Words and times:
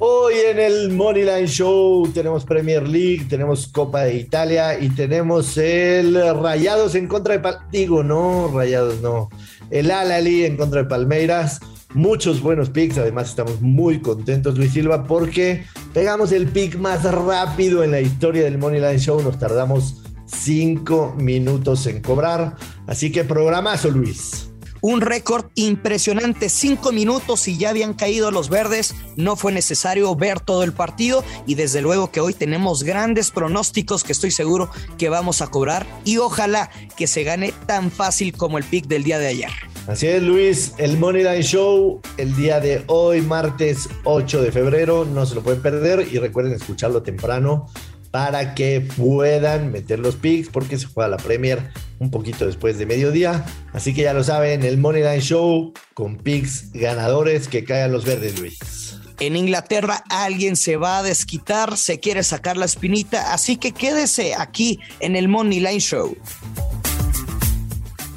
Hoy 0.00 0.34
en 0.48 0.60
el 0.60 0.90
Moneyline 0.90 1.48
Show 1.48 2.08
tenemos 2.12 2.44
Premier 2.44 2.86
League, 2.86 3.26
tenemos 3.28 3.66
Copa 3.66 4.04
de 4.04 4.14
Italia 4.14 4.78
y 4.78 4.90
tenemos 4.90 5.58
el 5.58 6.14
Rayados 6.40 6.94
en 6.94 7.08
contra 7.08 7.34
de 7.34 7.40
Pal 7.40 7.58
digo 7.72 8.04
no, 8.04 8.48
Rayados 8.54 9.00
no, 9.00 9.28
el 9.70 9.90
Alali 9.90 10.44
en 10.44 10.56
contra 10.56 10.82
de 10.82 10.88
Palmeiras. 10.88 11.58
Muchos 11.94 12.40
buenos 12.40 12.70
picks, 12.70 12.98
además 12.98 13.30
estamos 13.30 13.60
muy 13.60 14.00
contentos 14.00 14.56
Luis 14.56 14.72
Silva 14.72 15.02
porque 15.02 15.64
pegamos 15.92 16.30
el 16.30 16.46
pick 16.46 16.76
más 16.76 17.02
rápido 17.02 17.82
en 17.82 17.90
la 17.90 18.00
historia 18.00 18.44
del 18.44 18.56
Moneyline 18.56 19.00
Show, 19.00 19.20
nos 19.20 19.40
tardamos 19.40 20.02
cinco 20.26 21.12
minutos 21.18 21.88
en 21.88 22.02
cobrar, 22.02 22.54
así 22.86 23.10
que 23.10 23.24
programazo 23.24 23.90
Luis. 23.90 24.47
Un 24.80 25.00
récord 25.00 25.46
impresionante, 25.54 26.48
cinco 26.48 26.92
minutos 26.92 27.48
y 27.48 27.58
ya 27.58 27.70
habían 27.70 27.94
caído 27.94 28.30
los 28.30 28.48
verdes. 28.48 28.94
No 29.16 29.36
fue 29.36 29.52
necesario 29.52 30.14
ver 30.14 30.40
todo 30.40 30.62
el 30.62 30.72
partido 30.72 31.24
y 31.46 31.54
desde 31.54 31.82
luego 31.82 32.10
que 32.10 32.20
hoy 32.20 32.34
tenemos 32.34 32.84
grandes 32.84 33.30
pronósticos 33.30 34.04
que 34.04 34.12
estoy 34.12 34.30
seguro 34.30 34.70
que 34.96 35.08
vamos 35.08 35.42
a 35.42 35.48
cobrar 35.48 35.86
y 36.04 36.18
ojalá 36.18 36.70
que 36.96 37.06
se 37.06 37.24
gane 37.24 37.52
tan 37.66 37.90
fácil 37.90 38.36
como 38.36 38.58
el 38.58 38.64
pick 38.64 38.86
del 38.86 39.04
día 39.04 39.18
de 39.18 39.28
ayer. 39.28 39.50
Así 39.88 40.06
es, 40.06 40.22
Luis, 40.22 40.74
el 40.76 40.98
Money 40.98 41.22
Line 41.22 41.42
Show 41.42 42.00
el 42.18 42.36
día 42.36 42.60
de 42.60 42.84
hoy, 42.88 43.22
martes 43.22 43.88
8 44.04 44.42
de 44.42 44.52
febrero, 44.52 45.06
no 45.06 45.24
se 45.24 45.34
lo 45.34 45.42
pueden 45.42 45.62
perder 45.62 46.06
y 46.12 46.18
recuerden 46.18 46.52
escucharlo 46.52 47.02
temprano 47.02 47.68
para 48.10 48.54
que 48.54 48.80
puedan 48.80 49.70
meter 49.70 49.98
los 49.98 50.16
picks 50.16 50.48
porque 50.48 50.78
se 50.78 50.86
juega 50.86 51.08
la 51.08 51.16
Premier 51.16 51.70
un 51.98 52.10
poquito 52.10 52.46
después 52.46 52.78
de 52.78 52.86
mediodía. 52.86 53.44
Así 53.72 53.94
que 53.94 54.02
ya 54.02 54.14
lo 54.14 54.24
saben, 54.24 54.62
el 54.64 54.78
Money 54.78 55.02
Line 55.02 55.20
Show 55.20 55.72
con 55.94 56.16
picks 56.16 56.72
ganadores 56.72 57.48
que 57.48 57.64
caigan 57.64 57.92
los 57.92 58.04
verdes, 58.04 58.38
Luis. 58.38 58.98
En 59.20 59.34
Inglaterra 59.34 60.04
alguien 60.10 60.54
se 60.54 60.76
va 60.76 60.98
a 60.98 61.02
desquitar, 61.02 61.76
se 61.76 61.98
quiere 61.98 62.22
sacar 62.22 62.56
la 62.56 62.66
espinita, 62.66 63.32
así 63.32 63.56
que 63.56 63.72
quédese 63.72 64.34
aquí 64.34 64.78
en 65.00 65.16
el 65.16 65.26
Money 65.26 65.58
Line 65.58 65.80
Show. 65.80 66.16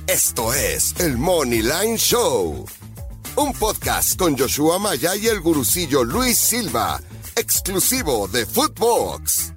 Esto 0.05 0.53
es 0.53 0.93
el 0.99 1.17
Money 1.17 1.63
Line 1.63 1.97
Show, 1.97 2.65
un 3.35 3.53
podcast 3.53 4.15
con 4.15 4.37
Joshua 4.37 4.77
Maya 4.77 5.15
y 5.15 5.25
el 5.25 5.39
gurucillo 5.39 6.03
Luis 6.03 6.37
Silva, 6.37 7.01
exclusivo 7.35 8.27
de 8.27 8.45
Footbox. 8.45 9.53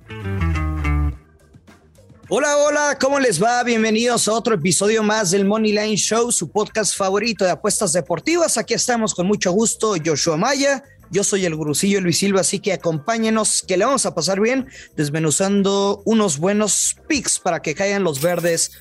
Hola, 2.28 2.56
hola, 2.56 2.98
¿cómo 3.00 3.20
les 3.20 3.42
va? 3.42 3.62
Bienvenidos 3.62 4.28
a 4.28 4.32
otro 4.32 4.54
episodio 4.54 5.02
más 5.02 5.30
del 5.30 5.44
Money 5.44 5.72
Line 5.72 5.96
Show, 5.96 6.32
su 6.32 6.50
podcast 6.50 6.96
favorito 6.96 7.44
de 7.44 7.50
apuestas 7.50 7.92
deportivas. 7.92 8.56
Aquí 8.56 8.74
estamos 8.74 9.14
con 9.14 9.26
mucho 9.26 9.52
gusto, 9.52 9.94
Joshua 10.04 10.36
Maya. 10.36 10.82
Yo 11.10 11.22
soy 11.22 11.44
el 11.44 11.54
gurucillo 11.54 12.00
Luis 12.00 12.18
Silva, 12.18 12.40
así 12.40 12.60
que 12.60 12.72
acompáñenos, 12.72 13.62
que 13.62 13.76
le 13.76 13.84
vamos 13.84 14.06
a 14.06 14.14
pasar 14.14 14.40
bien 14.40 14.68
desmenuzando 14.96 16.02
unos 16.06 16.38
buenos 16.38 16.96
picks 17.06 17.38
para 17.38 17.60
que 17.60 17.74
caigan 17.74 18.04
los 18.04 18.20
verdes. 18.20 18.72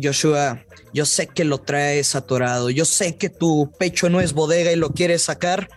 Joshua, 0.00 0.64
yo 0.92 1.06
sé 1.06 1.26
que 1.26 1.44
lo 1.44 1.58
traes 1.58 2.14
atorado, 2.14 2.70
yo 2.70 2.84
sé 2.84 3.16
que 3.16 3.30
tu 3.30 3.72
pecho 3.78 4.10
no 4.10 4.20
es 4.20 4.32
bodega 4.32 4.70
y 4.72 4.76
lo 4.76 4.90
quieres 4.90 5.22
sacar, 5.22 5.68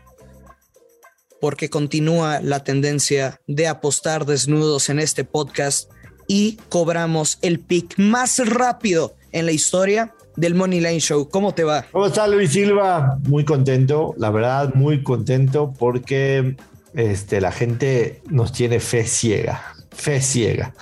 porque 1.41 1.69
continúa 1.69 2.39
la 2.41 2.63
tendencia 2.63 3.41
de 3.47 3.67
apostar 3.67 4.25
desnudos 4.25 4.89
en 4.89 4.99
este 4.99 5.23
podcast 5.23 5.91
y 6.27 6.57
cobramos 6.69 7.37
el 7.41 7.59
pick 7.59 7.97
más 7.97 8.39
rápido 8.47 9.15
en 9.31 9.45
la 9.45 9.51
historia 9.51 10.13
del 10.35 10.55
Money 10.55 10.79
Line 10.79 10.99
Show. 10.99 11.29
¿Cómo 11.29 11.53
te 11.53 11.63
va? 11.63 11.85
¿Cómo 11.91 12.07
está 12.07 12.27
Luis 12.27 12.51
Silva? 12.51 13.17
Muy 13.27 13.45
contento, 13.45 14.13
la 14.17 14.31
verdad, 14.31 14.73
muy 14.73 15.03
contento 15.03 15.73
porque 15.77 16.57
este, 16.93 17.41
la 17.41 17.51
gente 17.51 18.21
nos 18.29 18.51
tiene 18.51 18.79
fe 18.79 19.05
ciega, 19.05 19.61
fe 19.91 20.21
ciega. 20.21 20.73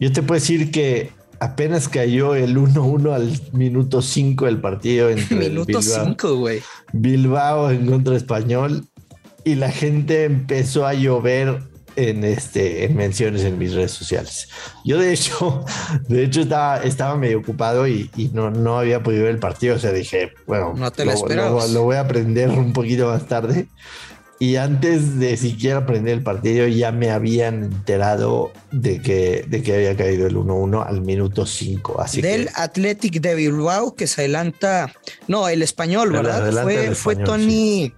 Yo 0.00 0.12
te 0.12 0.22
puedo 0.22 0.40
decir 0.40 0.70
que 0.70 1.12
apenas 1.40 1.88
cayó 1.88 2.34
el 2.34 2.56
1-1 2.56 3.12
al 3.12 3.40
minuto 3.52 4.02
5 4.02 4.46
del 4.46 4.60
partido. 4.60 5.10
Entre 5.10 5.36
minuto 5.48 5.82
5, 5.82 6.36
güey. 6.36 6.62
Bilbao 6.92 7.70
en 7.70 7.86
contra 7.86 8.16
español 8.16 8.86
y 9.48 9.54
la 9.54 9.70
gente 9.70 10.24
empezó 10.24 10.86
a 10.86 10.92
llover 10.92 11.62
en, 11.96 12.22
este, 12.22 12.84
en 12.84 12.96
menciones 12.96 13.44
en 13.44 13.56
mis 13.56 13.72
redes 13.72 13.92
sociales. 13.92 14.48
Yo 14.84 14.98
de 14.98 15.12
hecho, 15.12 15.64
de 16.08 16.24
hecho 16.24 16.42
estaba, 16.42 16.82
estaba 16.82 17.16
medio 17.16 17.38
ocupado 17.38 17.88
y, 17.88 18.10
no, 18.34 18.50
no 18.50 18.78
había 18.78 19.02
podido 19.02 19.24
ver 19.24 19.32
el 19.32 19.40
partido. 19.40 19.76
O 19.76 19.78
sea, 19.78 19.92
dije, 19.92 20.32
bueno, 20.46 20.74
no 20.76 20.90
te 20.90 21.06
lo, 21.06 21.66
lo, 21.68 21.82
voy 21.82 21.96
a 21.96 22.00
aprender 22.00 22.50
un 22.50 22.74
poquito 22.74 23.08
más 23.08 23.26
tarde. 23.26 23.68
Y 24.40 24.54
antes 24.54 25.18
de 25.18 25.36
siquiera 25.36 25.78
aprender 25.78 26.14
el 26.14 26.22
partido, 26.22 26.68
ya 26.68 26.92
me 26.92 27.10
habían 27.10 27.64
enterado 27.64 28.52
de 28.70 29.02
que, 29.02 29.44
de 29.48 29.62
que 29.62 29.74
había 29.74 29.96
caído 29.96 30.28
el 30.28 30.36
1-1 30.36 30.86
al 30.86 31.00
minuto 31.00 31.44
5. 31.44 32.00
Así 32.00 32.20
Del 32.20 32.48
Athletic 32.54 33.20
de 33.20 33.34
Bilbao 33.34 33.96
que 33.96 34.06
se 34.06 34.20
adelanta. 34.20 34.92
No, 35.26 35.48
el 35.48 35.62
español, 35.62 36.12
¿verdad? 36.12 36.52
Fue, 36.62 36.94
fue 36.94 37.16
Tony. 37.16 37.92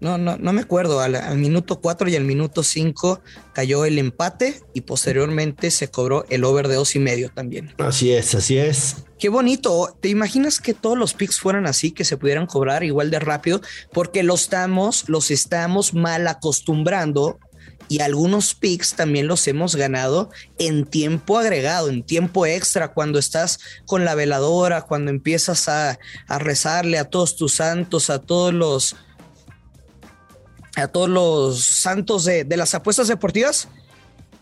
No, 0.00 0.18
no, 0.18 0.36
no 0.36 0.52
me 0.52 0.60
acuerdo. 0.60 1.00
Al, 1.00 1.38
minuto 1.38 1.80
4 1.80 2.08
y 2.08 2.16
al 2.16 2.24
minuto 2.24 2.62
5 2.62 3.20
cayó 3.52 3.84
el 3.84 3.98
empate 3.98 4.60
y 4.74 4.82
posteriormente 4.82 5.70
se 5.70 5.88
cobró 5.88 6.26
el 6.28 6.44
over 6.44 6.68
de 6.68 6.74
dos 6.74 6.94
y 6.96 6.98
medio 6.98 7.30
también. 7.30 7.74
Así 7.78 8.12
es, 8.12 8.34
así 8.34 8.58
es. 8.58 9.04
Qué 9.18 9.28
bonito. 9.28 9.96
¿Te 10.00 10.08
imaginas 10.08 10.60
que 10.60 10.74
todos 10.74 10.98
los 10.98 11.14
picks 11.14 11.40
fueran 11.40 11.66
así, 11.66 11.90
que 11.92 12.04
se 12.04 12.16
pudieran 12.16 12.46
cobrar 12.46 12.84
igual 12.84 13.10
de 13.10 13.18
rápido? 13.18 13.60
Porque 13.92 14.22
los 14.22 14.42
estamos, 14.42 15.08
los 15.08 15.30
estamos 15.30 15.94
mal 15.94 16.26
acostumbrando 16.28 17.38
y 17.88 18.00
algunos 18.00 18.54
picks 18.54 18.94
también 18.94 19.28
los 19.28 19.46
hemos 19.46 19.76
ganado 19.76 20.30
en 20.58 20.84
tiempo 20.86 21.38
agregado, 21.38 21.88
en 21.88 22.02
tiempo 22.02 22.44
extra, 22.46 22.92
cuando 22.92 23.18
estás 23.18 23.60
con 23.86 24.04
la 24.04 24.14
veladora, 24.14 24.82
cuando 24.82 25.10
empiezas 25.10 25.68
a, 25.68 25.98
a 26.26 26.38
rezarle 26.38 26.98
a 26.98 27.08
todos 27.08 27.36
tus 27.36 27.54
santos, 27.54 28.10
a 28.10 28.20
todos 28.20 28.52
los 28.52 28.96
a 30.76 30.88
todos 30.88 31.08
los 31.08 31.64
santos 31.64 32.24
de, 32.24 32.46
las 32.56 32.74
apuestas 32.74 33.08
deportivas. 33.08 33.68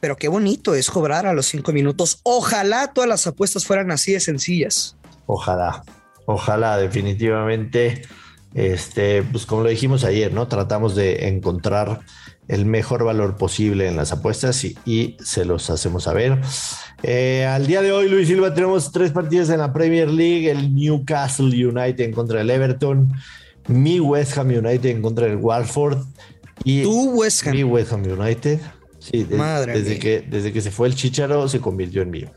Pero 0.00 0.16
qué 0.16 0.28
bonito 0.28 0.74
es 0.74 0.90
cobrar 0.90 1.26
a 1.26 1.32
los 1.32 1.46
cinco 1.46 1.72
minutos. 1.72 2.20
Ojalá 2.24 2.92
todas 2.92 3.08
las 3.08 3.26
apuestas 3.26 3.64
fueran 3.64 3.90
así 3.90 4.12
de 4.12 4.20
sencillas. 4.20 4.96
Ojalá, 5.26 5.82
ojalá, 6.26 6.76
definitivamente. 6.76 8.02
Este, 8.52 9.22
pues 9.22 9.46
como 9.46 9.62
lo 9.62 9.68
dijimos 9.70 10.04
ayer, 10.04 10.32
¿no? 10.32 10.46
Tratamos 10.46 10.94
de 10.94 11.28
encontrar 11.28 12.00
el 12.46 12.66
mejor 12.66 13.04
valor 13.04 13.36
posible 13.36 13.88
en 13.88 13.96
las 13.96 14.12
apuestas 14.12 14.62
y, 14.64 15.16
se 15.20 15.44
los 15.44 15.70
hacemos 15.70 16.04
saber. 16.04 16.40
Eh, 17.02 17.46
al 17.46 17.66
día 17.66 17.80
de 17.80 17.92
hoy, 17.92 18.08
Luis 18.08 18.28
Silva, 18.28 18.52
tenemos 18.54 18.92
tres 18.92 19.10
partidos 19.12 19.48
en 19.48 19.58
la 19.58 19.72
Premier 19.72 20.10
League: 20.10 20.50
el 20.50 20.74
Newcastle 20.74 21.46
United 21.46 22.04
en 22.04 22.12
contra 22.12 22.38
del 22.38 22.50
Everton, 22.50 23.12
mi 23.68 24.00
West 24.00 24.36
Ham 24.36 24.48
United 24.48 24.86
en 24.86 25.02
contra 25.02 25.26
del 25.26 25.36
Watford. 25.36 25.98
Y 26.64 26.82
¿Tu 26.82 27.10
West 27.10 27.46
Ham? 27.46 27.54
Mi 27.54 27.64
West 27.64 27.92
Ham 27.92 28.02
United. 28.02 28.60
Sí, 28.98 29.24
desde, 29.24 29.98
que, 29.98 30.22
desde 30.22 30.52
que 30.52 30.62
se 30.62 30.70
fue 30.70 30.88
el 30.88 30.94
Chicharo 30.94 31.46
se 31.48 31.60
convirtió 31.60 32.02
en 32.02 32.10
mío. 32.10 32.30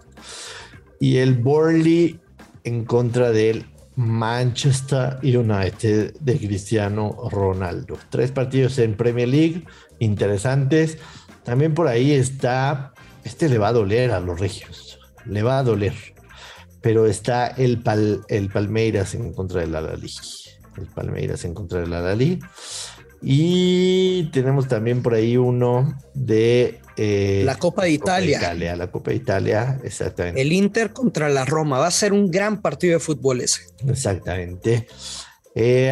Y 1.00 1.18
el 1.18 1.36
Burnley 1.36 2.20
en 2.64 2.84
contra 2.84 3.32
del 3.32 3.66
Manchester 3.96 5.18
United 5.24 6.16
de 6.20 6.38
Cristiano 6.38 7.30
Ronaldo. 7.32 7.98
Tres 8.10 8.32
partidos 8.32 8.78
en 8.80 8.96
Premier 8.96 9.28
League 9.28 9.64
interesantes. 10.00 10.98
También 11.44 11.74
por 11.74 11.88
ahí 11.88 12.12
está, 12.12 12.94
este 13.24 13.50
le 13.50 13.58
va 13.58 13.70
a 13.70 13.74
doler 13.74 14.12
a 14.12 14.20
los 14.20 14.40
regios, 14.40 15.00
le 15.26 15.44
va 15.44 15.60
a 15.60 15.64
doler. 15.64 15.96
Pero 16.82 17.08
está 17.08 17.48
el, 17.48 17.82
el 18.28 18.50
Palmeiras 18.50 19.16
en 19.16 19.34
contra 19.34 19.62
del 19.62 19.76
Alali 19.76 20.10
el 20.78 20.88
Palmeiras 20.88 21.46
en 21.46 21.54
contra 21.54 21.80
del 21.80 21.94
Alali. 21.94 22.40
Y 23.22 24.26
tenemos 24.26 24.68
también 24.68 25.02
por 25.02 25.16
ahí 25.16 25.38
uno 25.38 25.98
de 26.14 26.80
eh, 26.98 27.44
la 27.46 27.56
Copa 27.56 27.84
de 27.84 27.92
Italia. 27.92 28.54
La 28.76 28.92
Copa 28.92 29.12
de 29.12 29.18
Italia, 29.18 29.80
exactamente. 29.84 30.42
El 30.42 30.52
Inter 30.52 30.94
contra 30.94 31.30
la 31.30 31.46
Roma. 31.46 31.80
Va 31.80 31.88
a 31.88 31.92
ser 31.92 32.14
un 32.14 32.30
gran 32.30 32.62
partido 32.62 32.94
de 32.94 33.00
fútbol 33.00 33.42
ese. 33.42 33.62
Exactamente. 33.88 34.88
Eh, 35.56 35.92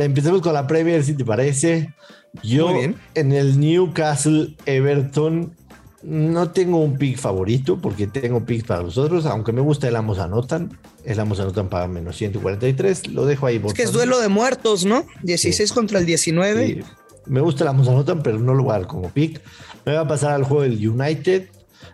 empecemos 0.00 0.40
con 0.40 0.54
la 0.54 0.66
Premier, 0.66 1.04
si 1.04 1.14
te 1.14 1.24
parece. 1.24 1.94
Yo 2.42 2.72
en 3.14 3.32
el 3.32 3.58
Newcastle 3.58 4.56
Everton 4.66 5.54
no 6.02 6.50
tengo 6.50 6.78
un 6.78 6.96
pick 6.96 7.18
favorito 7.18 7.80
porque 7.80 8.06
tengo 8.06 8.44
picks 8.44 8.64
para 8.64 8.82
los 8.82 8.98
otros, 8.98 9.26
aunque 9.26 9.52
me 9.52 9.60
gusta 9.60 9.88
el 9.88 9.96
ambos 9.96 10.18
anotan. 10.18 10.78
El 11.08 11.18
ambos 11.20 11.40
anotan 11.40 11.70
para 11.70 11.88
menos 11.88 12.18
143. 12.18 13.08
Lo 13.08 13.24
dejo 13.24 13.46
ahí. 13.46 13.62
Es 13.64 13.72
que 13.72 13.82
es 13.82 13.92
duelo 13.92 14.20
de 14.20 14.28
muertos, 14.28 14.84
¿no? 14.84 15.06
16 15.22 15.72
contra 15.72 15.98
el 15.98 16.04
19. 16.04 16.84
Me 17.24 17.40
gusta 17.40 17.64
el 17.64 17.68
ambos 17.68 17.88
anotan, 17.88 18.22
pero 18.22 18.38
no 18.38 18.52
lo 18.52 18.64
voy 18.64 18.74
a 18.74 18.78
dar 18.80 18.86
como 18.86 19.08
pick. 19.08 19.40
Me 19.86 19.94
va 19.94 20.00
a 20.00 20.06
pasar 20.06 20.32
al 20.32 20.44
juego 20.44 20.64
del 20.64 20.86
United. 20.86 21.48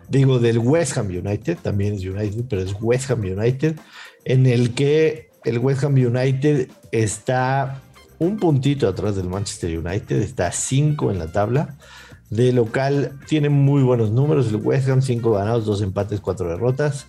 Digo, 0.09 0.39
del 0.39 0.57
West 0.57 0.97
Ham 0.97 1.07
United. 1.07 1.59
También 1.61 1.93
es 1.93 2.03
United, 2.03 2.43
pero 2.49 2.61
es 2.61 2.75
West 2.81 3.09
Ham 3.09 3.21
United. 3.21 3.79
En 4.25 4.45
el 4.47 4.73
que 4.73 5.29
el 5.45 5.59
West 5.59 5.85
Ham 5.85 5.93
United 5.93 6.67
está 6.91 7.81
un 8.19 8.35
puntito 8.35 8.85
atrás 8.85 9.15
del 9.15 9.29
Manchester 9.29 9.79
United, 9.79 10.21
está 10.21 10.51
5 10.51 11.09
en 11.11 11.19
la 11.19 11.31
tabla. 11.31 11.77
De 12.29 12.51
local 12.51 13.17
tiene 13.27 13.47
muy 13.47 13.81
buenos 13.81 14.11
números. 14.11 14.47
El 14.47 14.57
West 14.57 14.89
Ham 14.89 15.01
5 15.01 15.31
ganados, 15.31 15.65
2 15.65 15.83
empates, 15.83 16.19
4 16.19 16.49
derrotas. 16.49 17.07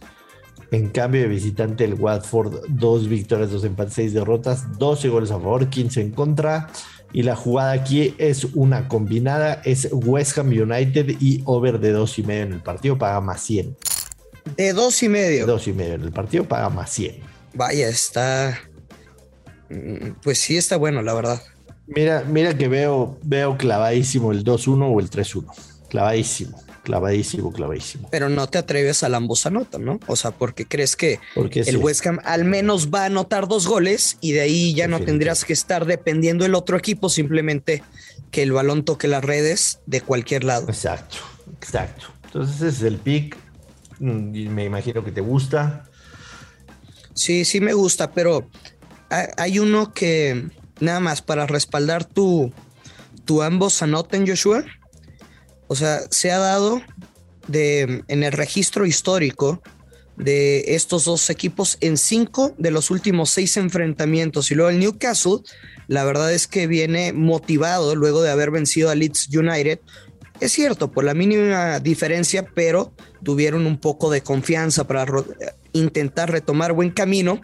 En 0.70 0.88
cambio 0.90 1.22
de 1.22 1.28
visitante 1.28 1.84
el 1.84 1.94
Watford 1.94 2.66
2 2.68 3.08
victorias, 3.08 3.50
2 3.50 3.64
empates, 3.64 3.94
6 3.94 4.14
derrotas, 4.14 4.78
12 4.78 5.08
goles 5.08 5.30
a 5.30 5.34
favor, 5.34 5.68
15 5.68 6.00
en 6.00 6.10
contra. 6.10 6.68
Y 7.12 7.22
la 7.22 7.36
jugada 7.36 7.72
aquí 7.72 8.14
es 8.18 8.44
una 8.54 8.88
combinada, 8.88 9.62
es 9.64 9.88
West 9.92 10.36
Ham 10.38 10.48
United 10.48 11.16
y 11.20 11.42
over 11.44 11.78
de 11.78 11.92
2 11.92 12.18
y 12.18 12.22
medio 12.24 12.42
en 12.42 12.52
el 12.54 12.62
partido, 12.62 12.98
paga 12.98 13.20
más 13.20 13.42
100. 13.42 13.76
De 14.56 14.72
2 14.72 15.02
y 15.02 15.08
medio. 15.08 15.46
2 15.46 15.68
y 15.68 15.72
medio 15.72 15.94
en 15.94 16.02
el 16.02 16.12
partido, 16.12 16.44
paga 16.44 16.68
más 16.68 16.90
100. 16.90 17.16
Vaya, 17.54 17.88
está... 17.88 18.58
Mm, 19.70 20.10
pues 20.22 20.38
sí 20.38 20.56
está 20.56 20.76
bueno, 20.76 21.00
la 21.02 21.14
verdad. 21.14 21.42
Mira, 21.86 22.24
mira 22.26 22.56
que 22.56 22.68
veo, 22.68 23.18
veo 23.22 23.56
clavadísimo 23.56 24.32
el 24.32 24.44
2-1 24.44 24.92
o 24.92 25.00
el 25.00 25.08
3-1. 25.08 25.46
Clavadísimo, 25.88 26.60
clavadísimo, 26.86 27.52
clavadísimo. 27.52 28.08
Pero 28.12 28.28
no 28.28 28.46
te 28.46 28.58
atreves 28.58 29.02
a 29.02 29.08
la 29.08 29.16
ambos 29.16 29.44
anotan, 29.44 29.84
¿no? 29.84 29.98
O 30.06 30.14
sea, 30.14 30.30
porque 30.30 30.66
crees 30.66 30.94
que 30.94 31.18
el 31.34 31.78
West 31.78 32.06
Ham 32.06 32.20
al 32.22 32.44
menos 32.44 32.90
va 32.94 33.02
a 33.02 33.06
anotar 33.06 33.48
dos 33.48 33.66
goles 33.66 34.18
y 34.20 34.30
de 34.32 34.42
ahí 34.42 34.72
ya 34.72 34.86
no 34.86 35.00
tendrías 35.00 35.44
que 35.44 35.52
estar 35.52 35.84
dependiendo 35.84 36.44
del 36.44 36.54
otro 36.54 36.76
equipo, 36.76 37.08
simplemente 37.08 37.82
que 38.30 38.44
el 38.44 38.52
balón 38.52 38.84
toque 38.84 39.08
las 39.08 39.24
redes 39.24 39.80
de 39.86 40.00
cualquier 40.00 40.44
lado. 40.44 40.68
Exacto, 40.68 41.16
exacto. 41.60 42.06
Entonces 42.26 42.54
ese 42.56 42.68
es 42.68 42.82
el 42.82 42.98
pick. 42.98 43.36
Mm, 43.98 44.48
me 44.50 44.64
imagino 44.64 45.02
que 45.02 45.10
te 45.10 45.20
gusta. 45.20 45.90
Sí, 47.14 47.44
sí 47.44 47.60
me 47.60 47.72
gusta, 47.72 48.12
pero 48.12 48.48
hay 49.10 49.58
uno 49.58 49.92
que 49.92 50.50
nada 50.78 51.00
más 51.00 51.20
para 51.20 51.48
respaldar 51.48 52.04
tu, 52.04 52.52
tu 53.24 53.42
ambos 53.42 53.82
anoten, 53.82 54.24
Joshua. 54.24 54.64
O 55.68 55.74
sea, 55.74 56.00
se 56.10 56.30
ha 56.30 56.38
dado 56.38 56.82
de, 57.48 58.04
en 58.08 58.22
el 58.22 58.32
registro 58.32 58.86
histórico 58.86 59.62
de 60.16 60.74
estos 60.74 61.04
dos 61.04 61.28
equipos 61.28 61.76
en 61.80 61.98
cinco 61.98 62.54
de 62.58 62.70
los 62.70 62.90
últimos 62.90 63.30
seis 63.30 63.56
enfrentamientos. 63.56 64.50
Y 64.50 64.54
luego 64.54 64.70
el 64.70 64.78
Newcastle, 64.78 65.38
la 65.88 66.04
verdad 66.04 66.32
es 66.32 66.46
que 66.46 66.66
viene 66.66 67.12
motivado 67.12 67.94
luego 67.94 68.22
de 68.22 68.30
haber 68.30 68.50
vencido 68.50 68.90
a 68.90 68.94
Leeds 68.94 69.28
United. 69.28 69.80
Es 70.40 70.52
cierto, 70.52 70.90
por 70.90 71.04
la 71.04 71.14
mínima 71.14 71.80
diferencia, 71.80 72.46
pero 72.54 72.92
tuvieron 73.22 73.66
un 73.66 73.78
poco 73.78 74.10
de 74.10 74.22
confianza 74.22 74.86
para 74.86 75.06
intentar 75.72 76.30
retomar 76.30 76.72
buen 76.72 76.90
camino 76.90 77.40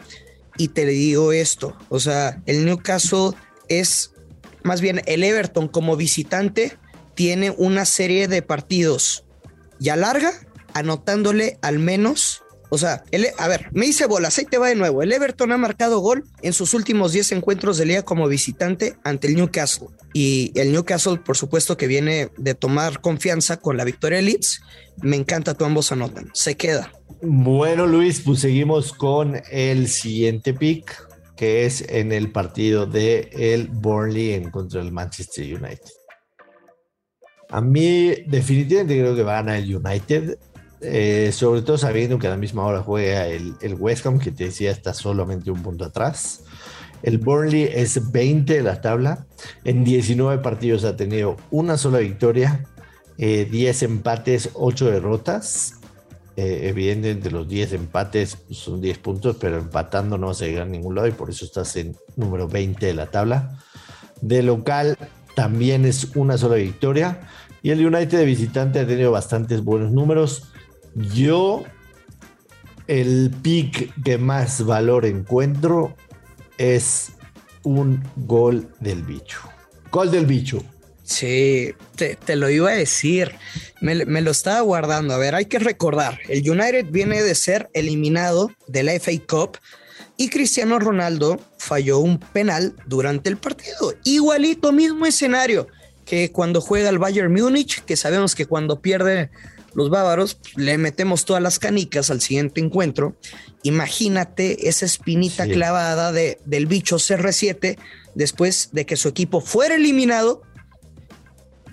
y 0.56 0.68
te 0.68 0.84
digo 0.86 1.32
esto, 1.32 1.76
o 1.88 1.98
sea, 1.98 2.42
el 2.46 2.64
Newcastle 2.66 3.30
es 3.68 4.12
más 4.62 4.80
bien 4.80 5.02
el 5.06 5.24
Everton 5.24 5.68
como 5.68 5.96
visitante 5.96 6.76
tiene 7.14 7.54
una 7.56 7.84
serie 7.84 8.28
de 8.28 8.42
partidos 8.42 9.24
ya 9.78 9.96
larga, 9.96 10.32
anotándole 10.74 11.58
al 11.62 11.78
menos 11.78 12.42
o 12.74 12.78
sea, 12.78 13.04
a 13.36 13.48
ver, 13.48 13.68
me 13.72 13.84
hice 13.84 14.06
bolas, 14.06 14.38
ahí 14.38 14.46
te 14.46 14.56
va 14.56 14.68
de 14.68 14.74
nuevo. 14.74 15.02
El 15.02 15.12
Everton 15.12 15.52
ha 15.52 15.58
marcado 15.58 15.98
gol 15.98 16.24
en 16.40 16.54
sus 16.54 16.72
últimos 16.72 17.12
10 17.12 17.32
encuentros 17.32 17.76
de 17.76 17.84
liga 17.84 18.02
como 18.02 18.26
visitante 18.28 18.96
ante 19.04 19.26
el 19.26 19.36
Newcastle. 19.36 19.88
Y 20.14 20.52
el 20.54 20.72
Newcastle, 20.72 21.18
por 21.18 21.36
supuesto, 21.36 21.76
que 21.76 21.86
viene 21.86 22.30
de 22.38 22.54
tomar 22.54 23.02
confianza 23.02 23.58
con 23.58 23.76
la 23.76 23.84
victoria 23.84 24.16
de 24.16 24.22
Leeds. 24.22 24.62
Me 25.02 25.16
encanta 25.16 25.52
tu 25.52 25.66
ambos 25.66 25.92
anotan. 25.92 26.30
Se 26.32 26.56
queda. 26.56 26.90
Bueno, 27.20 27.86
Luis, 27.86 28.22
pues 28.24 28.40
seguimos 28.40 28.94
con 28.94 29.42
el 29.50 29.86
siguiente 29.86 30.54
pick, 30.54 30.96
que 31.36 31.66
es 31.66 31.84
en 31.86 32.10
el 32.10 32.32
partido 32.32 32.86
de 32.86 33.28
el 33.34 33.68
Burnley 33.68 34.32
en 34.32 34.50
contra 34.50 34.82
del 34.82 34.92
Manchester 34.92 35.44
United. 35.44 35.90
A 37.52 37.60
mí 37.60 38.14
definitivamente 38.26 38.98
creo 38.98 39.14
que 39.14 39.22
va 39.22 39.38
a 39.38 39.42
ganar 39.42 39.56
el 39.56 39.76
United. 39.76 40.38
Eh, 40.80 41.30
sobre 41.32 41.62
todo 41.62 41.78
sabiendo 41.78 42.18
que 42.18 42.26
a 42.26 42.30
la 42.30 42.36
misma 42.36 42.64
hora 42.64 42.82
juega 42.82 43.28
el, 43.28 43.54
West 43.78 44.04
Ham, 44.06 44.18
que 44.18 44.32
te 44.32 44.44
decía 44.44 44.72
está 44.72 44.94
solamente 44.94 45.50
un 45.50 45.62
punto 45.62 45.84
atrás. 45.84 46.44
El 47.02 47.18
Burnley 47.18 47.68
es 47.72 48.10
20 48.10 48.54
de 48.54 48.62
la 48.62 48.80
tabla. 48.80 49.26
En 49.64 49.84
19 49.84 50.42
partidos 50.42 50.84
ha 50.84 50.96
tenido 50.96 51.36
una 51.50 51.76
sola 51.76 51.98
victoria, 51.98 52.64
10 53.18 53.82
eh, 53.82 53.84
empates, 53.84 54.48
8 54.54 54.90
derrotas. 54.90 55.74
Eh, 56.36 56.68
evidentemente 56.68 57.30
los 57.30 57.46
10 57.46 57.74
empates 57.74 58.38
son 58.50 58.80
10 58.80 58.96
puntos, 58.98 59.36
pero 59.38 59.58
empatando 59.58 60.16
no 60.16 60.28
vas 60.28 60.40
a 60.40 60.46
llegar 60.46 60.62
a 60.62 60.70
ningún 60.70 60.94
lado 60.94 61.06
y 61.06 61.12
por 61.12 61.28
eso 61.28 61.44
estás 61.44 61.76
en 61.76 61.94
número 62.16 62.48
20 62.48 62.86
de 62.86 62.94
la 62.94 63.08
tabla. 63.08 63.58
De 64.22 64.42
local 64.42 64.96
también 65.34 65.84
es 65.84 66.14
una 66.16 66.36
sola 66.38 66.56
victoria. 66.56 67.20
Y 67.62 67.70
el 67.70 67.86
United 67.86 68.18
de 68.18 68.24
visitante 68.24 68.80
ha 68.80 68.86
tenido 68.86 69.12
bastantes 69.12 69.62
buenos 69.62 69.92
números. 69.92 70.48
Yo, 70.94 71.64
el 72.88 73.30
pick 73.42 73.92
que 74.02 74.18
más 74.18 74.64
valor 74.64 75.06
encuentro 75.06 75.94
es 76.58 77.12
un 77.62 78.02
gol 78.16 78.68
del 78.80 79.02
bicho. 79.04 79.40
Gol 79.92 80.10
del 80.10 80.26
bicho. 80.26 80.64
Sí, 81.04 81.74
te, 81.96 82.36
lo 82.36 82.50
iba 82.50 82.70
a 82.70 82.74
decir. 82.74 83.32
Me, 83.80 83.94
lo 83.94 84.30
estaba 84.30 84.60
guardando. 84.60 85.14
A 85.14 85.18
ver, 85.18 85.34
hay 85.34 85.46
que 85.46 85.58
recordar, 85.58 86.18
el 86.28 86.48
United 86.48 86.86
viene 86.90 87.22
de 87.22 87.34
ser 87.34 87.70
eliminado 87.74 88.50
de 88.66 88.82
la 88.82 88.92
FA 88.98 89.12
Cup 89.28 89.58
y 90.16 90.30
Cristiano 90.30 90.78
Ronaldo 90.78 91.40
falló 91.58 91.98
un 91.98 92.18
penal 92.18 92.74
durante 92.86 93.28
el 93.28 93.36
partido. 93.36 93.94
Igualito, 94.04 94.72
mismo 94.72 95.06
escenario 95.06 95.68
que 96.12 96.30
cuando 96.30 96.60
juega 96.60 96.90
el 96.90 96.98
Bayern 96.98 97.32
Múnich, 97.32 97.82
que 97.86 97.96
sabemos 97.96 98.34
que 98.34 98.44
cuando 98.44 98.82
pierde 98.82 99.30
los 99.72 99.88
bávaros, 99.88 100.38
le 100.56 100.76
metemos 100.76 101.24
todas 101.24 101.42
las 101.42 101.58
canicas 101.58 102.10
al 102.10 102.20
siguiente 102.20 102.60
encuentro. 102.60 103.16
Imagínate 103.62 104.68
esa 104.68 104.84
espinita 104.84 105.46
clavada 105.46 106.12
de, 106.12 106.36
del 106.44 106.66
bicho 106.66 106.96
CR7 106.96 107.78
después 108.14 108.68
de 108.72 108.84
que 108.84 108.96
su 108.96 109.08
equipo 109.08 109.40
fuera 109.40 109.76
eliminado. 109.76 110.42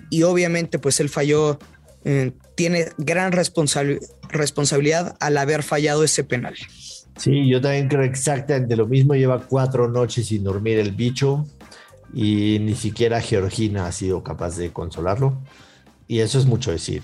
Y 0.08 0.22
obviamente, 0.22 0.78
pues 0.78 1.00
él 1.00 1.10
falló, 1.10 1.58
eh, 2.06 2.32
tiene 2.54 2.92
gran 2.96 3.32
responsabilidad 3.32 5.18
al 5.20 5.36
haber 5.36 5.62
fallado 5.62 6.02
ese 6.02 6.24
penal. 6.24 6.54
Sí, 7.18 7.46
yo 7.46 7.60
también 7.60 7.88
creo 7.88 8.04
exactamente 8.04 8.74
lo 8.74 8.86
mismo. 8.86 9.14
Lleva 9.14 9.46
cuatro 9.46 9.86
noches 9.86 10.28
sin 10.28 10.44
dormir 10.44 10.78
el 10.78 10.92
bicho 10.92 11.44
y 12.14 12.58
ni 12.60 12.74
siquiera 12.74 13.20
Georgina 13.20 13.86
ha 13.86 13.92
sido 13.92 14.22
capaz 14.22 14.56
de 14.56 14.72
consolarlo. 14.72 15.40
Y 16.08 16.20
eso 16.20 16.38
es 16.38 16.46
mucho 16.46 16.70
decir. 16.70 17.02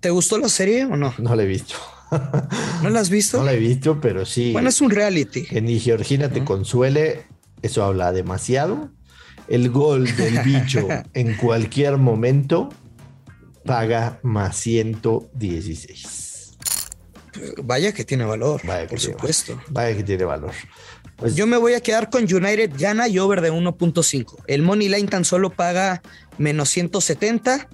¿Te 0.00 0.10
gustó 0.10 0.38
la 0.38 0.48
serie 0.48 0.84
o 0.84 0.96
no? 0.96 1.14
No 1.18 1.36
la 1.36 1.42
he 1.44 1.46
visto. 1.46 1.74
¿No 2.82 2.90
la 2.90 3.00
has 3.00 3.10
visto? 3.10 3.38
No 3.38 3.44
la 3.44 3.52
he 3.52 3.58
visto, 3.58 4.00
pero 4.00 4.26
sí. 4.26 4.52
Bueno, 4.52 4.68
es 4.68 4.80
un 4.80 4.90
reality. 4.90 5.44
Que 5.44 5.60
ni 5.60 5.78
Georgina 5.78 6.28
te 6.30 6.44
consuele, 6.44 7.26
eso 7.62 7.84
habla 7.84 8.12
demasiado. 8.12 8.90
El 9.48 9.70
gol 9.70 10.16
del 10.16 10.40
bicho 10.40 10.88
en 11.14 11.36
cualquier 11.36 11.98
momento 11.98 12.70
paga 13.64 14.18
más 14.22 14.56
116. 14.56 16.30
Vaya 17.62 17.92
que 17.92 18.04
tiene 18.04 18.24
valor, 18.24 18.60
por 18.88 18.98
supuesto. 18.98 19.60
Vaya 19.68 19.96
que 19.96 20.02
tiene 20.02 20.24
valor. 20.24 20.52
Pues 21.20 21.36
Yo 21.36 21.46
me 21.46 21.58
voy 21.58 21.74
a 21.74 21.80
quedar 21.80 22.10
con 22.10 22.22
United 22.22 22.72
gana 22.78 23.06
y 23.06 23.18
over 23.18 23.42
de 23.42 23.52
1.5. 23.52 24.36
El 24.46 24.62
Money 24.62 24.88
Line 24.88 25.08
tan 25.08 25.24
solo 25.24 25.50
paga 25.50 26.02
menos 26.38 26.70
170 26.70 27.68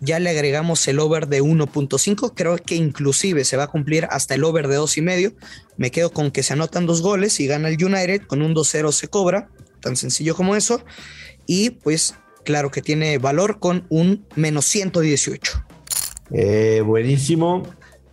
ya 0.00 0.18
le 0.18 0.30
agregamos 0.30 0.86
el 0.88 0.98
over 0.98 1.28
de 1.28 1.42
1.5. 1.42 2.32
Creo 2.34 2.56
que 2.56 2.74
inclusive 2.74 3.44
se 3.44 3.56
va 3.56 3.64
a 3.64 3.68
cumplir 3.68 4.06
hasta 4.10 4.34
el 4.34 4.44
over 4.44 4.66
de 4.66 4.78
2.5. 4.78 5.34
Me 5.76 5.90
quedo 5.90 6.10
con 6.10 6.30
que 6.30 6.42
se 6.42 6.54
anotan 6.54 6.86
dos 6.86 7.02
goles 7.02 7.38
y 7.38 7.46
gana 7.46 7.68
el 7.68 7.82
United. 7.82 8.22
Con 8.26 8.42
un 8.42 8.54
2-0 8.54 8.92
se 8.92 9.08
cobra. 9.08 9.48
Tan 9.80 9.96
sencillo 9.96 10.34
como 10.34 10.56
eso. 10.56 10.82
Y 11.46 11.70
pues 11.70 12.14
claro 12.44 12.70
que 12.70 12.80
tiene 12.80 13.18
valor 13.18 13.60
con 13.60 13.86
un 13.90 14.26
menos 14.36 14.64
118. 14.66 15.64
Eh, 16.32 16.82
buenísimo. 16.84 17.62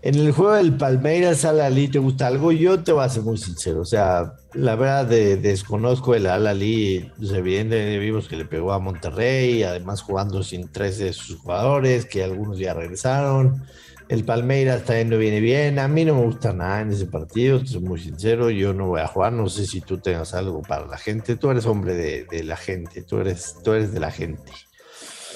En 0.04 0.16
el 0.16 0.32
juego 0.32 0.54
del 0.54 0.78
Palmeiras 0.78 1.44
Al-Ali, 1.44 1.88
¿te 1.88 1.98
gusta 1.98 2.28
algo? 2.28 2.52
Yo 2.52 2.84
te 2.84 2.92
voy 2.92 3.04
a 3.04 3.10
ser 3.10 3.24
muy 3.24 3.38
sincero. 3.38 3.82
O 3.82 3.86
sea, 3.86 4.34
la 4.54 4.76
verdad 4.76 5.08
desconozco 5.08 6.14
el 6.14 6.28
Al-Ali. 6.28 7.12
Pues, 7.18 7.32
evidentemente 7.32 7.98
vimos 7.98 8.28
que 8.28 8.36
le 8.36 8.46
pegó 8.46 8.74
a 8.74 8.80
Monterrey, 8.80 9.64
además 9.64 10.04
jugando 10.04 10.44
sin 10.44 10.72
tres 10.72 11.00
de 11.00 11.14
sus 11.14 11.40
jugadores, 11.40 12.06
que 12.06 12.24
algunos 12.24 12.60
ya 12.60 12.76
regresaron. 12.76 13.64
El 14.08 14.24
Palmeiras 14.24 14.84
también 14.86 15.10
no 15.10 15.18
viene 15.18 15.42
bien. 15.42 15.80
A 15.80 15.88
mí 15.88 16.06
no 16.06 16.16
me 16.16 16.26
gusta 16.26 16.54
nada 16.54 16.82
en 16.82 16.92
ese 16.92 17.08
partido, 17.08 17.66
soy 17.66 17.82
muy 17.82 18.00
sincero. 18.00 18.52
Yo 18.52 18.74
no 18.74 18.88
voy 18.88 19.02
a 19.02 19.08
jugar. 19.08 19.34
No 19.34 19.50
sé 19.50 19.66
si 19.66 19.82
tú 19.82 19.98
tengas 19.98 20.36
algo 20.36 20.62
para 20.62 20.86
la 20.86 20.98
gente. 20.98 21.36
Tú 21.36 21.50
eres 21.50 21.66
hombre 21.66 21.96
de, 21.96 22.26
de 22.30 22.44
la 22.44 22.56
gente. 22.56 23.02
Tú 23.02 23.18
eres, 23.18 23.56
tú 23.64 23.74
eres 23.74 23.92
de 23.92 24.00
la 24.00 24.12
gente. 24.12 24.52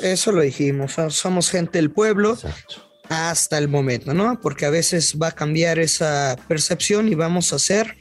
Eso 0.01 0.31
lo 0.31 0.41
dijimos. 0.41 0.97
Somos 1.09 1.49
gente 1.49 1.79
del 1.79 1.89
pueblo. 1.89 2.33
Exacto 2.33 2.90
hasta 3.11 3.57
el 3.57 3.67
momento, 3.67 4.13
¿no? 4.13 4.39
Porque 4.39 4.65
a 4.65 4.69
veces 4.69 5.17
va 5.21 5.27
a 5.27 5.31
cambiar 5.33 5.79
esa 5.79 6.37
percepción 6.47 7.09
y 7.09 7.15
vamos 7.15 7.51
a 7.51 7.59
ser 7.59 7.97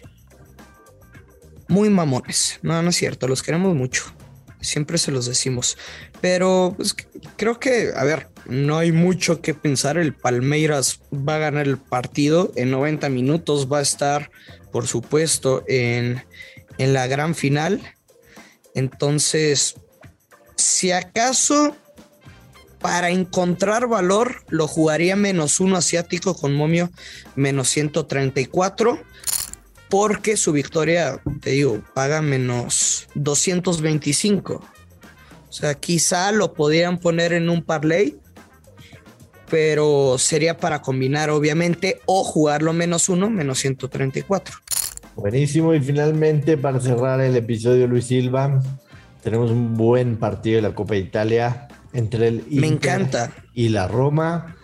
muy 1.67 1.91
mamones. 1.91 2.61
No, 2.63 2.81
no 2.81 2.91
es 2.91 2.97
cierto, 2.97 3.27
los 3.27 3.43
queremos 3.43 3.75
mucho. 3.75 4.05
siempre 4.61 4.99
se 4.99 5.11
los 5.11 5.27
decimos. 5.27 5.77
Pero 6.21 6.75
pues, 6.77 6.95
creo 7.37 7.59
que, 7.59 7.91
a 7.97 8.05
ver, 8.05 8.29
no 8.47 8.79
hay 8.79 8.93
mucho 8.93 9.43
que 9.43 9.53
pensar. 9.53 9.99
El 9.99 10.15
Palmeiras 10.15 11.01
va 11.13 11.37
a 11.37 11.39
ganar 11.39 11.67
el 11.67 11.79
partido 11.79 12.53
en 12.55 12.71
90 12.71 13.09
minutos, 13.09 13.67
va 13.71 13.79
a 13.79 13.83
estar, 13.83 14.31
por 14.71 14.87
supuesto, 14.87 15.65
en, 15.67 16.23
en 16.79 16.93
la 16.93 17.09
gran 17.09 17.35
final. 17.35 17.83
Entonces, 18.77 19.75
si 20.55 20.93
acaso 20.93 21.77
para 22.81 23.11
encontrar 23.11 23.87
valor, 23.87 24.43
lo 24.49 24.67
jugaría 24.67 25.15
menos 25.15 25.61
uno 25.61 25.77
asiático 25.77 26.35
con 26.35 26.55
momio 26.55 26.91
menos 27.37 27.69
134 27.69 28.99
porque 29.91 30.37
su 30.37 30.53
victoria, 30.53 31.21
te 31.41 31.51
digo, 31.51 31.83
paga 31.95 32.23
menos 32.23 33.09
225. 33.15 34.55
O 34.55 35.53
sea, 35.53 35.75
quizá 35.75 36.31
lo 36.31 36.55
podrían 36.55 36.99
poner 36.99 37.33
en 37.33 37.51
un 37.51 37.65
parlay, 37.65 38.17
pero 39.51 40.17
sería 40.17 40.57
para 40.57 40.81
combinar, 40.81 41.29
obviamente, 41.29 42.01
o 42.07 42.23
jugarlo 42.23 42.73
menos 42.73 43.09
uno, 43.09 43.29
menos 43.29 43.59
134. 43.59 44.55
Buenísimo. 45.17 45.75
Y 45.75 45.81
finalmente, 45.81 46.57
para 46.57 46.79
cerrar 46.79 47.21
el 47.21 47.35
episodio, 47.37 47.89
Luis 47.89 48.07
Silva, 48.07 48.63
tenemos 49.25 49.51
un 49.51 49.77
buen 49.77 50.17
partido 50.19 50.57
de 50.57 50.63
la 50.63 50.75
Copa 50.75 50.95
de 50.95 51.01
Italia 51.01 51.67
entre 51.93 52.29
el 52.29 52.45
Me 52.51 52.67
encanta. 52.67 53.33
y 53.55 53.69
la 53.71 53.89
Roma. 53.89 54.57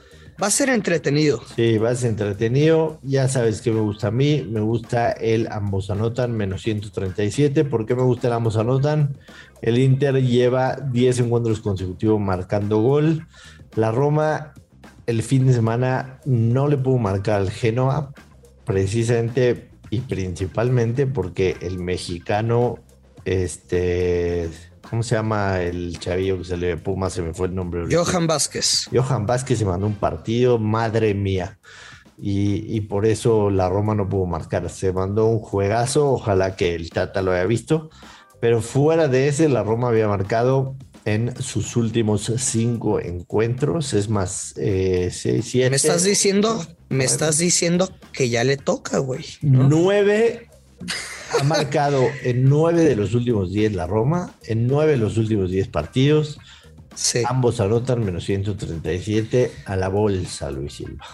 Va 0.43 0.49
a 0.49 0.51
ser 0.51 0.69
entretenido. 0.69 1.41
Sí, 1.57 1.79
va 1.79 1.91
a 1.91 1.95
ser 1.95 2.11
entretenido. 2.11 3.01
Ya 3.03 3.27
sabes 3.29 3.63
que 3.63 3.71
me 3.71 3.81
gusta 3.81 4.09
a 4.09 4.11
mí. 4.11 4.47
Me 4.51 4.61
gusta 4.61 5.11
el 5.13 5.49
ambos 5.51 5.89
anotan 5.89 6.37
menos 6.37 6.63
137. 6.63 7.65
¿Por 7.65 7.87
qué 7.87 7.95
me 7.95 8.03
gusta 8.03 8.27
el 8.29 8.35
ambos 8.35 8.59
anotan? 8.59 9.17
El 9.63 9.79
Inter 9.79 10.23
lleva 10.23 10.77
10 10.77 11.21
encuentros 11.21 11.61
consecutivos 11.61 12.21
marcando 12.21 12.79
gol. 12.83 13.27
La 13.77 13.93
Roma 13.93 14.53
el 15.07 15.23
fin 15.23 15.47
de 15.47 15.55
semana 15.55 16.21
no 16.27 16.69
le 16.69 16.77
pudo 16.77 16.99
marcar 16.99 17.41
al 17.41 17.51
Genoa 17.51 18.13
precisamente 18.65 19.71
y 19.89 20.01
principalmente 20.01 21.07
porque 21.07 21.57
el 21.61 21.79
mexicano 21.79 22.79
este 23.25 24.51
¿Cómo 24.89 25.03
se 25.03 25.17
llama 25.17 25.61
el 25.63 25.99
chavillo 25.99 26.39
que 26.39 26.45
se 26.45 26.57
le 26.57 26.77
Puma? 26.77 27.11
Se 27.11 27.23
me 27.23 27.35
fue 27.35 27.49
el 27.49 27.55
nombre. 27.55 27.85
Johan 27.95 28.27
Vázquez. 28.27 28.89
Johan 28.93 29.27
Vázquez 29.27 29.59
se 29.59 29.65
mandó 29.65 29.87
un 29.87 29.95
partido, 29.95 30.59
madre 30.59 31.15
mía. 31.15 31.59
Y, 32.19 32.81
por 32.83 33.05
eso 33.05 33.51
la 33.51 33.69
Roma 33.69 33.95
no 33.95 34.09
pudo 34.09 34.25
marcar. 34.25 34.71
Se 34.71 34.93
mandó 34.93 35.27
un 35.27 35.41
juegazo, 35.41 36.13
ojalá 36.13 36.57
que 36.57 36.75
el 36.75 36.89
Tata 36.91 37.21
lo 37.21 37.33
haya 37.33 37.45
visto. 37.45 37.91
Pero 38.41 38.63
fuera 38.63 39.09
de 39.09 39.29
ese, 39.29 39.49
la 39.49 39.63
Roma 39.63 39.89
había 39.89 40.09
marcado 40.09 40.77
en 41.05 41.35
sus 41.43 41.77
últimos 41.77 42.33
cinco 42.39 43.01
encuentros. 43.01 43.93
Es 43.93 44.09
más, 44.09 44.55
eh, 44.57 45.11
seis, 45.13 45.47
siete. 45.51 45.71
Me 45.71 45.77
estás 45.77 46.05
diciendo, 46.05 46.65
me 46.89 47.05
estás 47.05 47.39
diciendo 47.39 47.91
que 48.13 48.31
ya 48.31 48.45
le 48.45 48.57
toca, 48.57 48.99
güey. 48.99 49.25
Nueve 49.43 50.49
ha 51.39 51.45
marcado 51.45 52.05
en 52.23 52.45
nueve 52.49 52.83
de 52.83 52.97
los 52.97 53.15
últimos 53.15 53.53
diez 53.53 53.73
la 53.73 53.87
Roma, 53.87 54.35
en 54.45 54.67
nueve 54.67 54.93
de 54.93 54.99
los 54.99 55.17
últimos 55.17 55.51
diez 55.51 55.69
partidos. 55.69 56.39
Ambos 57.27 57.61
anotan 57.61 58.05
menos 58.05 58.25
137 58.25 59.53
a 59.67 59.77
la 59.77 59.89
bolsa, 59.89 60.51
Luis 60.51 60.75
Silva. 60.75 61.05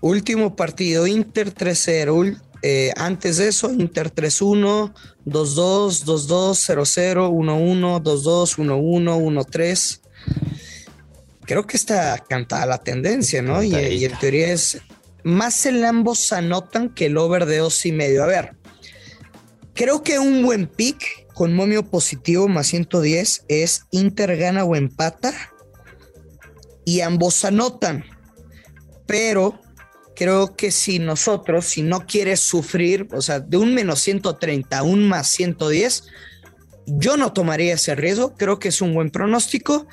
Último 0.00 0.56
partido, 0.56 1.06
Inter 1.06 1.52
3-0. 1.52 2.40
Eh, 2.62 2.90
antes 2.96 3.36
de 3.36 3.48
eso, 3.48 3.70
Inter 3.70 4.10
3-1, 4.10 4.94
2-2, 5.26 6.04
2-2, 6.04 6.54
0-0, 6.74 7.30
1-1, 7.30 8.02
2-2, 8.02 8.56
1-1, 8.56 9.44
1-3. 9.46 10.00
Creo 11.44 11.66
que 11.66 11.76
está 11.76 12.18
cantada 12.26 12.64
la 12.64 12.78
tendencia, 12.78 13.42
¿no? 13.42 13.62
Y, 13.62 13.76
y, 13.76 14.04
en 14.06 14.18
teoría 14.18 14.52
es 14.52 14.80
más 15.22 15.66
el 15.66 15.84
ambos 15.84 16.32
anotan 16.32 16.88
que 16.88 17.06
el 17.06 17.18
over 17.18 17.44
de 17.44 17.58
dos 17.58 17.84
y 17.84 17.92
medio. 17.92 18.24
A 18.24 18.26
ver, 18.26 18.56
Creo 19.76 20.02
que 20.02 20.18
un 20.18 20.42
buen 20.42 20.68
pick 20.68 21.30
con 21.34 21.54
momio 21.54 21.84
positivo 21.90 22.48
más 22.48 22.68
110 22.68 23.44
es 23.48 23.82
Inter 23.90 24.34
gana 24.38 24.64
o 24.64 24.74
empata 24.74 25.34
y 26.86 27.02
ambos 27.02 27.44
anotan. 27.44 28.02
Pero 29.06 29.60
creo 30.14 30.56
que 30.56 30.70
si 30.70 30.98
nosotros, 30.98 31.66
si 31.66 31.82
no 31.82 32.06
quieres 32.06 32.40
sufrir, 32.40 33.06
o 33.12 33.20
sea, 33.20 33.40
de 33.40 33.58
un 33.58 33.74
menos 33.74 34.00
130 34.00 34.78
a 34.78 34.82
un 34.82 35.06
más 35.06 35.28
110, 35.28 36.04
yo 36.86 37.18
no 37.18 37.34
tomaría 37.34 37.74
ese 37.74 37.94
riesgo. 37.94 38.34
Creo 38.34 38.58
que 38.58 38.68
es 38.68 38.80
un 38.80 38.94
buen 38.94 39.10
pronóstico 39.10 39.86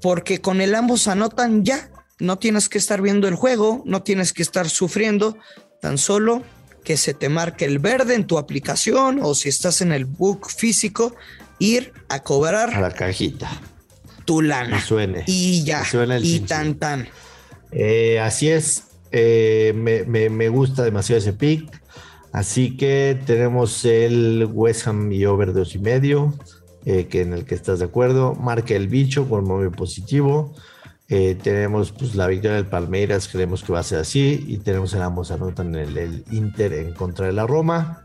porque 0.00 0.40
con 0.40 0.60
el 0.60 0.76
ambos 0.76 1.08
anotan 1.08 1.64
ya. 1.64 1.90
No 2.20 2.38
tienes 2.38 2.68
que 2.68 2.78
estar 2.78 3.02
viendo 3.02 3.26
el 3.26 3.34
juego, 3.34 3.82
no 3.84 4.04
tienes 4.04 4.32
que 4.32 4.42
estar 4.42 4.68
sufriendo, 4.68 5.36
tan 5.80 5.98
solo 5.98 6.44
que 6.84 6.96
se 6.96 7.14
te 7.14 7.28
marque 7.28 7.64
el 7.64 7.78
verde 7.78 8.14
en 8.14 8.26
tu 8.26 8.38
aplicación 8.38 9.20
o 9.22 9.34
si 9.34 9.48
estás 9.48 9.80
en 9.80 9.92
el 9.92 10.04
book 10.04 10.50
físico, 10.50 11.14
ir 11.58 11.92
a 12.08 12.22
cobrar 12.22 12.74
a 12.74 12.80
la 12.80 12.90
cajita 12.90 13.50
tu 14.28 14.42
lana. 14.42 14.78
suene. 14.82 15.24
Y 15.26 15.64
ya. 15.64 15.82
y 16.20 16.40
tan 16.40 16.74
tan. 16.74 17.08
Eh, 17.72 18.20
así 18.20 18.50
es. 18.50 18.84
Eh, 19.10 19.72
me, 19.74 20.48
gusta 20.50 20.84
demasiado 20.84 21.18
ese 21.18 21.32
pick. 21.32 21.66
Así 22.30 22.76
que 22.76 23.18
tenemos 23.24 23.86
el 23.86 24.46
West 24.52 24.86
Ham 24.86 25.10
y 25.10 25.24
over 25.24 25.54
dos 25.54 25.74
y 25.74 25.78
medio, 25.78 26.34
eh, 26.84 27.06
que 27.06 27.22
en 27.22 27.32
el 27.32 27.46
que 27.46 27.54
estás 27.54 27.78
de 27.78 27.86
acuerdo. 27.86 28.34
Marca 28.34 28.74
el 28.74 28.88
bicho 28.88 29.26
con 29.26 29.44
móvil 29.46 29.70
positivo. 29.70 30.54
Eh, 31.10 31.38
tenemos 31.42 31.90
pues, 31.92 32.14
la 32.14 32.26
victoria 32.26 32.56
del 32.56 32.66
Palmeiras, 32.66 33.28
creemos 33.28 33.62
que 33.62 33.72
va 33.72 33.80
a 33.80 33.82
ser 33.82 34.00
así. 34.00 34.44
Y 34.46 34.58
tenemos 34.58 34.92
en 34.94 35.02
ambos 35.02 35.30
anotan 35.30 35.74
el, 35.74 35.96
el 35.96 36.24
Inter 36.30 36.72
en 36.74 36.92
contra 36.92 37.26
de 37.26 37.32
la 37.32 37.46
Roma. 37.46 38.02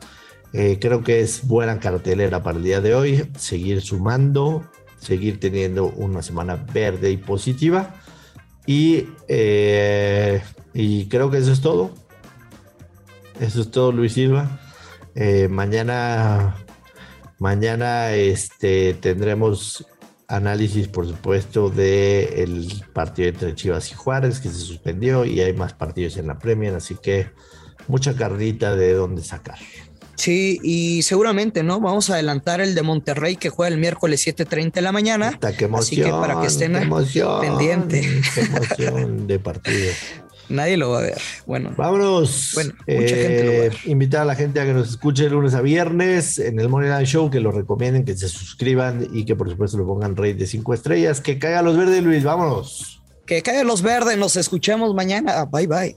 Eh, 0.54 0.78
creo 0.80 1.04
que 1.04 1.20
es 1.20 1.46
buena 1.46 1.80
cartelera 1.80 2.42
para 2.44 2.58
el 2.58 2.64
día 2.64 2.82
de 2.82 2.96
hoy. 2.96 3.30
Seguir 3.38 3.82
sumando, 3.82 4.70
seguir 5.00 5.40
teniendo 5.40 5.88
una 5.88 6.22
semana 6.22 6.56
verde 6.56 7.12
y 7.12 7.18
positiva. 7.18 7.96
Y, 8.66 9.08
eh, 9.28 10.42
y 10.74 11.08
creo 11.10 11.30
que 11.30 11.40
eso 11.40 11.52
es 11.52 11.62
todo. 11.62 11.92
Eso 13.40 13.62
es 13.62 13.72
todo, 13.72 13.92
Luis 13.92 14.14
Silva. 14.14 14.60
mañana, 15.50 16.56
mañana 17.40 18.14
este, 18.14 18.94
tendremos 18.94 19.86
análisis, 20.36 20.88
por 20.88 21.08
supuesto, 21.08 21.70
del 21.70 22.68
partido 22.94 23.30
entre 23.30 23.56
Chivas 23.56 23.92
y 23.92 23.96
Juárez, 23.96 24.40
que 24.40 24.50
se 24.50 24.60
suspendió, 24.60 25.26
y 25.26 25.40
hay 25.42 25.54
más 25.54 25.74
partidos 25.74 26.18
en 26.18 26.28
la 26.28 26.40
Premier, 26.40 26.74
así 26.76 26.96
que 27.02 27.28
mucha 27.88 28.16
carnita 28.16 28.76
de 28.76 28.94
dónde 28.94 29.24
sacar. 29.24 29.58
Sí, 30.16 30.60
y 30.64 31.02
seguramente, 31.04 31.64
¿no? 31.64 31.80
Vamos 31.80 32.10
a 32.10 32.14
adelantar 32.14 32.62
el 32.62 32.76
de 32.76 32.82
Monterrey 32.84 33.36
que 33.36 33.50
juega 33.50 33.74
el 33.74 33.80
miércoles 33.80 34.26
7:30 34.26 34.74
de 34.74 34.82
la 34.82 34.92
mañana. 34.92 35.40
así 35.78 35.96
que 35.96 36.10
para 36.10 36.40
que 36.40 36.48
estén 36.48 36.74
pendientes. 37.42 38.38
Emoción 38.38 39.28
de 39.28 39.40
partido. 39.40 39.92
Nadie 40.54 40.78
lo 40.78 40.92
va 40.92 41.00
a 41.00 41.02
ver. 41.02 41.18
Bueno, 41.48 41.74
vámonos. 41.76 42.52
Bueno, 42.54 42.74
mucha 42.88 43.16
gente 43.16 43.44
lo 43.44 43.52
va 43.52 43.58
a 43.58 43.62
ver. 43.62 43.74
Eh, 43.74 43.78
invitar 43.86 44.22
a 44.22 44.26
la 44.26 44.36
gente 44.36 44.60
a 44.60 44.66
que 44.66 44.74
nos 44.74 44.88
escuche 44.88 45.28
lunes 45.28 45.56
a 45.56 45.62
viernes 45.62 46.38
en 46.38 46.60
el 46.60 46.70
Line 46.70 47.06
Show, 47.06 47.32
que 47.32 47.40
lo 47.40 47.52
recomienden, 47.52 48.06
que 48.06 48.16
se 48.16 48.30
suscriban 48.30 49.08
y 49.12 49.26
que 49.26 49.36
por 49.36 49.50
supuesto 49.50 49.78
lo 49.80 49.88
pongan 49.88 50.16
rey 50.16 50.34
de 50.34 50.46
cinco 50.46 50.76
estrellas. 50.76 51.22
Que 51.22 51.40
caiga 51.40 51.64
los 51.64 51.76
verdes, 51.76 52.04
Luis. 52.04 52.24
Vámonos. 52.24 53.02
Que 53.26 53.42
caiga 53.42 53.64
los 53.64 53.82
verdes. 53.82 54.16
Nos 54.16 54.36
escuchamos 54.36 54.94
mañana. 54.94 55.46
Bye 55.46 55.66
bye. 55.66 55.96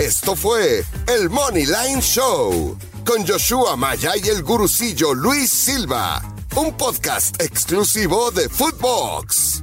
Esto 0.00 0.34
fue 0.34 0.82
el 1.16 1.30
Money 1.30 1.66
Line 1.66 2.02
Show 2.02 2.76
con 3.04 3.24
Joshua 3.24 3.76
Maya 3.76 4.14
y 4.16 4.28
el 4.28 4.42
gurucillo 4.42 5.14
Luis 5.14 5.48
Silva, 5.48 6.22
un 6.56 6.76
podcast 6.76 7.40
exclusivo 7.40 8.32
de 8.32 8.48
Footbox. 8.48 9.55